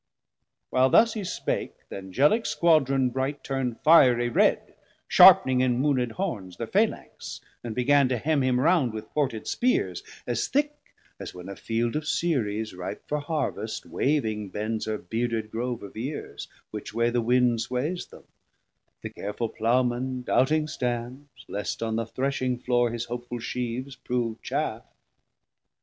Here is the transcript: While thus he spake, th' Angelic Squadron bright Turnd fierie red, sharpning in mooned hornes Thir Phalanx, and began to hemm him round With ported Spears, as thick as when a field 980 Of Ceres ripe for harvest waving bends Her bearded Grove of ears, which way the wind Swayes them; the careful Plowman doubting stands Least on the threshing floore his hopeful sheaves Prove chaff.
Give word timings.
While 0.71 0.89
thus 0.89 1.13
he 1.13 1.23
spake, 1.23 1.87
th' 1.91 1.93
Angelic 1.93 2.47
Squadron 2.47 3.11
bright 3.11 3.43
Turnd 3.43 3.77
fierie 3.85 4.29
red, 4.33 4.73
sharpning 5.07 5.61
in 5.61 5.77
mooned 5.79 6.13
hornes 6.13 6.57
Thir 6.57 6.65
Phalanx, 6.65 7.39
and 7.63 7.75
began 7.75 8.09
to 8.09 8.17
hemm 8.17 8.41
him 8.41 8.59
round 8.59 8.93
With 8.95 9.11
ported 9.13 9.45
Spears, 9.45 10.01
as 10.25 10.47
thick 10.47 10.75
as 11.19 11.35
when 11.35 11.47
a 11.47 11.55
field 11.55 11.93
980 11.93 11.97
Of 11.99 12.07
Ceres 12.07 12.73
ripe 12.73 13.07
for 13.07 13.19
harvest 13.19 13.85
waving 13.85 14.49
bends 14.49 14.87
Her 14.87 14.97
bearded 14.97 15.51
Grove 15.51 15.83
of 15.83 15.95
ears, 15.95 16.47
which 16.71 16.95
way 16.95 17.11
the 17.11 17.21
wind 17.21 17.61
Swayes 17.61 18.07
them; 18.07 18.23
the 19.03 19.11
careful 19.11 19.49
Plowman 19.49 20.23
doubting 20.23 20.67
stands 20.67 21.27
Least 21.47 21.83
on 21.83 21.97
the 21.97 22.07
threshing 22.07 22.57
floore 22.57 22.89
his 22.91 23.05
hopeful 23.05 23.37
sheaves 23.37 23.95
Prove 23.97 24.41
chaff. 24.41 24.81